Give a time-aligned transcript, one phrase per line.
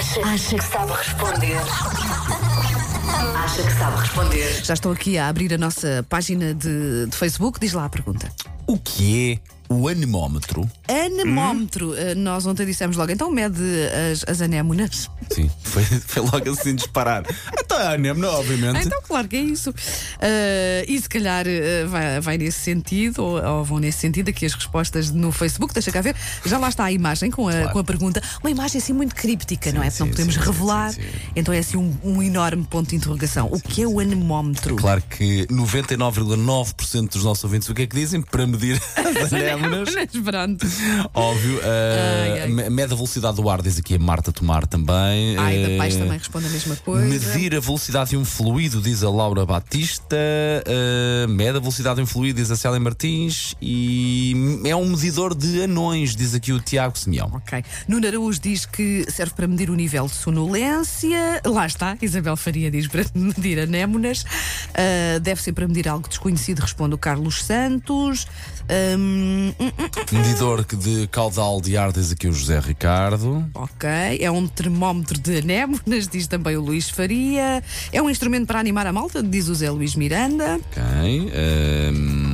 [0.00, 1.56] Acha, acha que sabe responder?
[3.36, 4.64] Acha que sabe responder?
[4.64, 7.60] Já estou aqui a abrir a nossa página de, de Facebook.
[7.60, 8.32] Diz lá a pergunta.
[8.66, 10.66] O que é o anemómetro?
[10.88, 11.90] Anemómetro.
[11.90, 13.60] Uh, Nós ontem dissemos logo, então mede
[14.10, 15.10] as, as anémonas.
[15.32, 17.24] Sim, foi, foi logo assim disparar.
[17.58, 18.86] Então a anémona, obviamente.
[18.86, 19.70] Então, claro que é isso.
[19.70, 19.74] Uh,
[20.88, 24.54] e se calhar uh, vai, vai nesse sentido, ou, ou vão nesse sentido, aqui as
[24.54, 25.72] respostas no Facebook.
[25.72, 26.16] Deixa cá ver.
[26.44, 27.70] Já lá está a imagem com a, Claro.
[27.72, 28.22] com a pergunta.
[28.42, 29.90] Uma imagem assim muito críptica, não é?
[29.90, 30.92] sim, não podemos sim, sim, revelar.
[30.92, 31.08] sim, sim.
[31.36, 33.46] Então é assim um, um enorme ponto de interrogação.
[33.52, 34.74] o que é o anemómetro?
[34.76, 38.20] Claro que 99,9% dos nossos ouvintes o que é que dizem?
[38.20, 39.90] Para medir as anémonas.
[41.14, 41.58] Óbvio.
[41.58, 41.62] uh,
[42.22, 42.48] Ai, ai.
[42.48, 45.19] me- Mede a velocidade do ar, diz aqui a Marta Tomar também.
[45.38, 47.06] Ai, da Paz Uh, também responde a mesma coisa.
[47.06, 50.16] Medir a velocidade de um fluido, diz a Laura Batista.
[50.66, 53.54] Uh, mede a velocidade de um fluido, diz a Célia Martins.
[53.60, 57.30] E é um medidor de anões, diz aqui o Tiago Simeão.
[57.34, 57.64] Ok.
[57.88, 61.40] Nuno Araújo diz que serve para medir o nível de sonolência.
[61.44, 61.96] Lá está.
[62.00, 64.24] Isabel Faria diz para medir anémonas.
[64.74, 68.26] Ah, deve ser para medir algo desconhecido, responde o Carlos Santos.
[68.96, 73.44] Hum, hum, hum, Medidor de caudal de ar, diz aqui o José Ricardo.
[73.54, 73.88] ok.
[74.20, 77.62] É um termómetro de anémonas, diz também o Luís Faria.
[77.92, 80.56] É um instrumento para animar a malta, diz o Zé Luís Miranda.
[80.56, 80.82] Ok.
[80.82, 82.29] Um,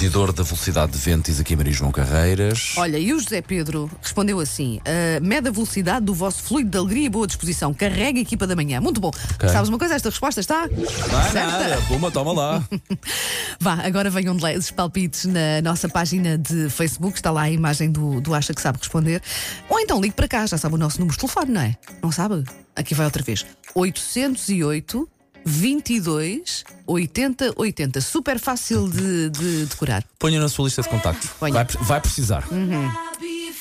[0.00, 2.72] medidor da velocidade de vento, diz aqui Maria João Carreiras.
[2.78, 6.78] Olha, e o José Pedro respondeu assim: ah, mede a velocidade do vosso fluido de
[6.78, 7.74] alegria e boa disposição.
[7.74, 8.80] Carrega a equipa da manhã.
[8.80, 9.10] Muito bom.
[9.52, 9.94] Sabes uma coisa?
[9.94, 10.66] Esta resposta está.
[10.66, 11.46] Vai certa.
[11.46, 12.64] nada, Puma, toma lá.
[13.60, 17.50] Vá, agora venham de lá os palpites na nossa página de Facebook, está lá a
[17.50, 19.20] imagem do, do Acha que sabe responder.
[19.68, 21.76] Ou então ligue para cá, já sabe o nosso número de telefone, não é?
[22.02, 22.42] Não sabe?
[22.74, 25.06] Aqui vai outra vez: 808
[25.44, 28.00] 22 80 80.
[28.00, 30.04] Super fácil de, de decorar.
[30.18, 31.30] Ponha na sua lista de contactos.
[31.38, 31.52] Ponha.
[31.52, 32.44] Vai, vai precisar.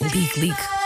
[0.00, 0.83] Ligue, ligue.